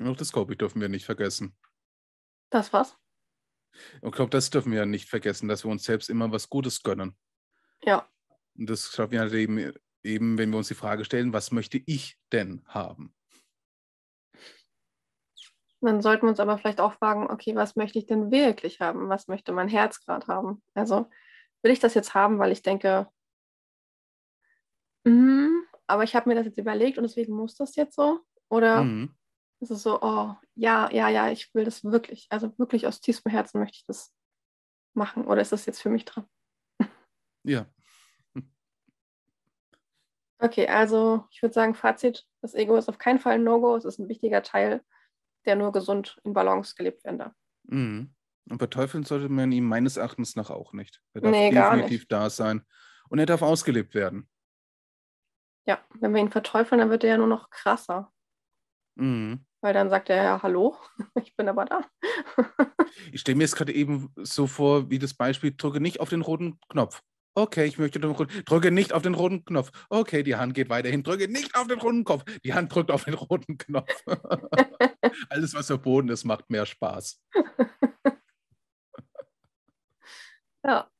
Auch 0.00 0.16
das, 0.16 0.32
glaube 0.32 0.52
ich, 0.52 0.58
dürfen 0.58 0.80
wir 0.80 0.88
nicht 0.88 1.04
vergessen. 1.04 1.56
Das 2.50 2.72
was? 2.72 2.96
Ich 4.02 4.12
glaube, 4.12 4.30
das 4.30 4.50
dürfen 4.50 4.72
wir 4.72 4.80
ja 4.80 4.86
nicht 4.86 5.08
vergessen, 5.08 5.48
dass 5.48 5.64
wir 5.64 5.70
uns 5.70 5.84
selbst 5.84 6.10
immer 6.10 6.30
was 6.30 6.48
Gutes 6.48 6.82
gönnen. 6.82 7.16
Ja, 7.84 8.06
und 8.58 8.68
das 8.68 8.92
schaffen 8.92 9.12
wir 9.12 9.20
halt 9.20 9.32
eben, 9.32 9.72
eben, 10.02 10.38
wenn 10.38 10.50
wir 10.50 10.58
uns 10.58 10.68
die 10.68 10.74
Frage 10.74 11.04
stellen, 11.04 11.32
was 11.32 11.52
möchte 11.52 11.80
ich 11.86 12.18
denn 12.32 12.62
haben? 12.66 13.14
Dann 15.80 16.00
sollten 16.00 16.26
wir 16.26 16.30
uns 16.30 16.40
aber 16.40 16.58
vielleicht 16.58 16.80
auch 16.80 16.92
fragen, 16.92 17.28
okay, 17.28 17.56
was 17.56 17.74
möchte 17.74 17.98
ich 17.98 18.06
denn 18.06 18.30
wirklich 18.30 18.80
haben? 18.80 19.08
Was 19.08 19.26
möchte 19.26 19.52
mein 19.52 19.68
Herz 19.68 20.00
gerade 20.04 20.26
haben? 20.28 20.62
Also 20.74 21.10
will 21.62 21.72
ich 21.72 21.80
das 21.80 21.94
jetzt 21.94 22.14
haben, 22.14 22.38
weil 22.38 22.52
ich 22.52 22.62
denke, 22.62 23.08
mm, 25.04 25.62
aber 25.88 26.04
ich 26.04 26.14
habe 26.14 26.28
mir 26.28 26.36
das 26.36 26.46
jetzt 26.46 26.58
überlegt 26.58 26.98
und 26.98 27.02
deswegen 27.02 27.34
muss 27.34 27.56
das 27.56 27.74
jetzt 27.74 27.96
so? 27.96 28.20
Oder 28.48 28.84
mhm. 28.84 29.14
Ist 29.62 29.70
es 29.70 29.82
so, 29.82 30.00
oh, 30.02 30.34
ja, 30.54 30.90
ja, 30.90 31.08
ja, 31.08 31.30
ich 31.30 31.54
will 31.54 31.64
das 31.64 31.84
wirklich, 31.84 32.26
also 32.30 32.56
wirklich 32.58 32.86
aus 32.86 33.00
tiefstem 33.00 33.30
Herzen 33.30 33.60
möchte 33.60 33.76
ich 33.76 33.86
das 33.86 34.12
machen? 34.94 35.26
Oder 35.26 35.40
ist 35.40 35.52
das 35.52 35.66
jetzt 35.66 35.80
für 35.80 35.90
mich 35.90 36.04
dran? 36.04 36.26
Ja, 37.44 37.66
Okay, 40.42 40.66
also 40.66 41.24
ich 41.30 41.40
würde 41.40 41.52
sagen, 41.52 41.72
Fazit, 41.72 42.26
das 42.40 42.54
Ego 42.54 42.74
ist 42.74 42.88
auf 42.88 42.98
keinen 42.98 43.20
Fall 43.20 43.34
ein 43.34 43.44
No-Go, 43.44 43.76
es 43.76 43.84
ist 43.84 44.00
ein 44.00 44.08
wichtiger 44.08 44.42
Teil, 44.42 44.82
der 45.44 45.54
nur 45.54 45.70
gesund 45.70 46.20
in 46.24 46.32
Balance 46.32 46.74
gelebt 46.74 47.04
werden 47.04 47.18
darf. 47.18 47.32
Mhm. 47.62 48.12
Und 48.50 48.58
beteufeln 48.58 49.04
sollte 49.04 49.28
man 49.28 49.52
ihn 49.52 49.64
meines 49.64 49.98
Erachtens 49.98 50.34
nach 50.34 50.50
auch 50.50 50.72
nicht. 50.72 51.00
Er 51.14 51.20
darf 51.20 51.30
nee, 51.30 51.50
definitiv 51.50 52.08
da 52.08 52.28
sein 52.28 52.66
und 53.08 53.20
er 53.20 53.26
darf 53.26 53.42
ausgelebt 53.42 53.94
werden. 53.94 54.28
Ja, 55.64 55.78
wenn 56.00 56.12
wir 56.12 56.20
ihn 56.20 56.32
verteufeln, 56.32 56.80
dann 56.80 56.90
wird 56.90 57.04
er 57.04 57.10
ja 57.10 57.18
nur 57.18 57.28
noch 57.28 57.48
krasser. 57.50 58.12
Mhm. 58.96 59.46
Weil 59.62 59.74
dann 59.74 59.90
sagt 59.90 60.10
er 60.10 60.22
ja, 60.22 60.42
hallo, 60.42 60.76
ich 61.22 61.36
bin 61.36 61.48
aber 61.48 61.64
da. 61.64 61.80
ich 63.12 63.20
stelle 63.20 63.36
mir 63.36 63.44
jetzt 63.44 63.54
gerade 63.54 63.72
eben 63.72 64.12
so 64.16 64.48
vor, 64.48 64.90
wie 64.90 64.98
das 64.98 65.14
Beispiel, 65.14 65.54
drücke 65.56 65.80
nicht 65.80 66.00
auf 66.00 66.08
den 66.10 66.20
roten 66.20 66.58
Knopf. 66.68 67.00
Okay, 67.34 67.64
ich 67.64 67.78
möchte 67.78 67.98
den 67.98 68.10
roten. 68.10 68.44
Drücke 68.44 68.70
nicht 68.70 68.92
auf 68.92 69.02
den 69.02 69.14
roten 69.14 69.44
Knopf. 69.44 69.70
Okay, 69.88 70.22
die 70.22 70.36
Hand 70.36 70.52
geht 70.52 70.68
weiterhin. 70.68 71.02
Drücke 71.02 71.28
nicht 71.28 71.54
auf 71.54 71.66
den 71.66 71.78
roten 71.78 72.04
Knopf. 72.04 72.24
Die 72.44 72.52
Hand 72.52 72.74
drückt 72.74 72.90
auf 72.90 73.04
den 73.04 73.14
roten 73.14 73.56
Knopf. 73.56 73.88
Alles, 75.30 75.54
was 75.54 75.68
verboten 75.68 76.10
ist, 76.10 76.24
macht 76.24 76.50
mehr 76.50 76.66
Spaß. 76.66 77.22
ja. 80.64 80.90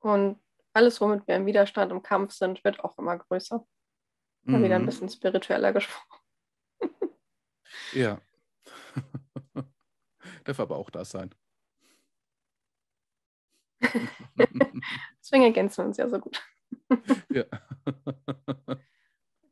Und 0.00 0.38
alles, 0.74 1.00
womit 1.00 1.26
wir 1.26 1.36
im 1.36 1.46
Widerstand, 1.46 1.90
im 1.90 2.02
Kampf 2.02 2.32
sind, 2.32 2.62
wird 2.62 2.80
auch 2.84 2.98
immer 2.98 3.16
größer. 3.16 3.66
Mal 4.42 4.58
mhm. 4.58 4.64
wieder 4.64 4.76
ein 4.76 4.82
mhm. 4.82 4.86
bisschen 4.86 5.08
spiritueller 5.08 5.72
gesprochen. 5.72 6.23
Ja. 7.92 8.20
Darf 10.44 10.60
aber 10.60 10.76
auch 10.76 10.90
das 10.90 11.10
sein. 11.10 11.34
Deswegen 15.20 15.44
ergänzen 15.44 15.78
wir 15.78 15.86
uns 15.86 15.96
ja 15.96 16.08
so 16.08 16.18
gut. 16.18 16.42
ja. 17.30 17.44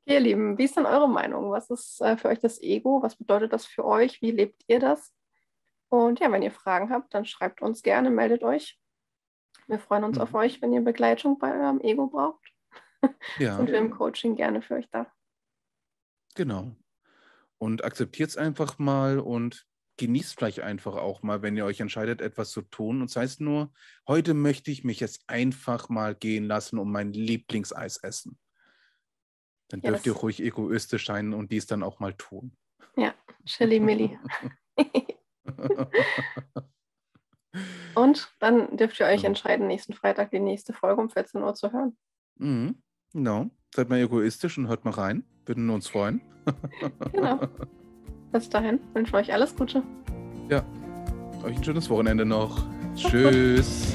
Okay, 0.05 0.15
ihr 0.15 0.21
Lieben, 0.21 0.59
wie 0.59 0.65
ist 0.65 0.77
denn 0.77 0.85
eure 0.85 1.09
Meinung? 1.09 1.53
Was 1.53 1.71
ist 1.71 2.01
äh, 2.01 2.17
für 2.17 2.29
euch 2.29 2.41
das 2.41 2.61
Ego? 2.61 3.01
Was 3.03 3.15
bedeutet 3.15 3.53
das 3.53 3.67
für 3.67 3.85
euch? 3.85 4.21
Wie 4.21 4.33
lebt 4.33 4.65
ihr 4.67 4.81
das? 4.81 5.15
Und 5.89 6.19
ja, 6.19 6.33
wenn 6.33 6.43
ihr 6.43 6.51
Fragen 6.51 6.91
habt, 6.91 7.15
dann 7.15 7.25
schreibt 7.25 7.63
uns 7.63 7.83
gerne, 7.83 8.11
meldet 8.11 8.43
euch. 8.43 8.81
Wir 9.69 9.79
freuen 9.79 10.03
uns 10.03 10.17
mhm. 10.17 10.23
auf 10.23 10.35
euch, 10.35 10.61
wenn 10.61 10.73
ihr 10.73 10.81
Begleitung 10.81 11.39
bei 11.39 11.53
eurem 11.57 11.81
Ego 11.81 12.09
braucht. 12.09 12.53
Ja. 13.39 13.57
Sind 13.57 13.71
wir 13.71 13.79
im 13.79 13.91
Coaching 13.91 14.35
gerne 14.35 14.61
für 14.61 14.75
euch 14.75 14.89
da. 14.91 15.07
Genau. 16.35 16.75
Und 17.63 17.85
akzeptiert 17.85 18.29
es 18.29 18.37
einfach 18.37 18.81
mal 18.81 19.21
und 19.21 19.69
genießt 19.97 20.35
vielleicht 20.35 20.59
einfach 20.59 20.97
auch 20.97 21.23
mal, 21.23 21.43
wenn 21.43 21.57
ihr 21.57 21.65
euch 21.65 21.79
entscheidet, 21.79 22.21
etwas 22.21 22.51
zu 22.51 22.63
tun. 22.63 23.01
Und 23.01 23.09
das 23.09 23.15
heißt 23.15 23.41
nur, 23.41 23.73
heute 24.09 24.35
möchte 24.35 24.73
ich 24.73 24.83
mich 24.83 24.99
jetzt 24.99 25.23
einfach 25.29 25.89
mal 25.89 26.17
gehen 26.17 26.47
lassen 26.47 26.81
und 26.81 26.91
mein 26.91 27.13
Lieblingseis 27.13 27.99
essen. 27.99 28.37
Dann 29.69 29.81
ja, 29.81 29.91
dürft 29.91 30.07
ihr 30.07 30.15
ruhig 30.15 30.43
egoistisch 30.43 31.07
sein 31.07 31.33
und 31.33 31.53
dies 31.53 31.67
dann 31.67 31.85
auch 31.85 32.01
mal 32.01 32.15
tun. 32.15 32.57
Ja, 32.97 33.15
Chili 33.45 33.79
Milli. 33.79 34.19
und 37.95 38.35
dann 38.41 38.77
dürft 38.77 38.99
ihr 38.99 39.07
euch 39.07 39.23
entscheiden, 39.23 39.69
nächsten 39.69 39.93
Freitag 39.93 40.33
die 40.33 40.41
nächste 40.41 40.73
Folge 40.73 41.01
um 41.01 41.11
14 41.11 41.41
Uhr 41.41 41.55
zu 41.55 41.73
hören. 41.73 41.97
Mhm, 42.41 42.83
genau. 43.13 43.53
Seid 43.75 43.89
mal 43.89 43.99
egoistisch 43.99 44.59
und 44.59 44.69
hört 44.69 44.85
mal 44.85 44.93
rein. 44.93 45.25
Würden 45.47 45.71
uns 45.71 45.89
freuen. 45.89 46.21
genau. 47.13 47.41
Bis 48.31 48.49
dahin 48.49 48.81
wünsche 48.93 49.11
ich 49.11 49.15
euch 49.15 49.33
alles 49.33 49.57
Gute. 49.57 49.83
Ja, 50.49 50.65
euch 51.45 51.57
ein 51.57 51.65
schönes 51.65 51.89
Wochenende 51.89 52.27
noch. 52.27 52.67
Tschüss. 52.95 53.95